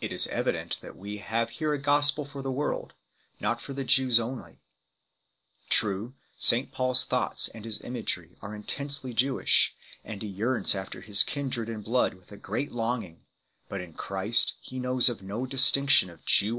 It 0.00 0.10
is 0.10 0.26
evident 0.28 0.80
that 0.80 0.96
we 0.96 1.18
have 1.18 1.50
here 1.50 1.74
a 1.74 1.78
Gospel 1.78 2.24
for 2.24 2.40
the 2.40 2.50
world, 2.50 2.94
not 3.38 3.60
for 3.60 3.74
the 3.74 3.84
Jews 3.84 4.18
only. 4.18 4.62
True, 5.68 6.14
St 6.38 6.72
Paul 6.72 6.92
s 6.92 7.04
thoughts 7.04 7.48
and 7.48 7.66
imagery 7.66 8.38
are 8.40 8.54
intensely 8.54 9.12
Jewish, 9.12 9.74
and 10.02 10.22
he 10.22 10.28
yearns 10.28 10.74
after 10.74 11.02
his 11.02 11.22
kindred 11.22 11.68
in 11.68 11.82
blood 11.82 12.14
with 12.14 12.32
a 12.32 12.38
great 12.38 12.72
longing 12.72 13.16
4; 13.68 13.68
but 13.68 13.80
in 13.82 13.92
Christ 13.92 14.54
he 14.62 14.78
knows 14.80 15.10
of 15.10 15.20
no 15.20 15.44
distinction 15.44 16.08
of 16.08 16.20
Jew 16.20 16.20
1 16.20 16.20
Clemens 16.22 16.22
Komauus, 16.22 16.22
ad 16.22 16.48
Cor. 16.48 16.52